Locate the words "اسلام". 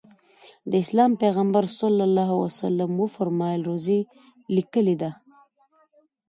0.83-1.11